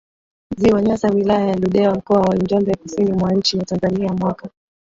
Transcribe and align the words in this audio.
Ziwa 0.57 0.81
Nyasa 0.81 1.09
wilaya 1.09 1.47
ya 1.47 1.55
Ludewa 1.55 1.95
Mkoa 1.95 2.21
wa 2.21 2.35
Njombe 2.35 2.75
kusini 2.75 3.13
mwa 3.13 3.31
nchi 3.33 3.57
ya 3.57 3.65
TanzaniaMwaka 3.65 4.49